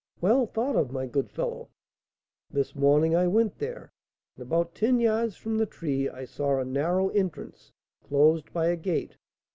"Well 0.19 0.47
thought 0.47 0.75
of, 0.75 0.91
my 0.91 1.05
good 1.05 1.29
fellow." 1.29 1.69
"This 2.49 2.75
morning 2.75 3.15
I 3.15 3.27
went 3.27 3.59
there, 3.59 3.91
and 4.35 4.41
about 4.41 4.73
ten 4.73 4.99
yards 4.99 5.35
from 5.35 5.59
the 5.59 5.67
tree 5.67 6.09
I 6.09 6.25
saw 6.25 6.57
a 6.59 6.65
narrow 6.65 7.09
entrance, 7.09 7.71
closed 8.03 8.51
by 8.51 8.69
a 8.69 8.75
gate. 8.77 9.17